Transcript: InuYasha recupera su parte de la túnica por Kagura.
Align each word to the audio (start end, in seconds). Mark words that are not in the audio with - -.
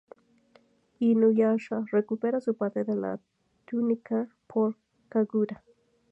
InuYasha 0.99 1.85
recupera 1.91 2.41
su 2.41 2.55
parte 2.55 2.83
de 2.83 2.95
la 2.95 3.19
túnica 3.67 4.27
por 4.47 4.75
Kagura. 5.09 5.63